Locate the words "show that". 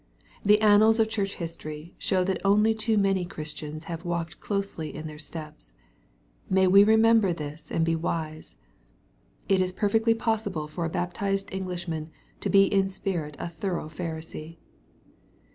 1.99-2.41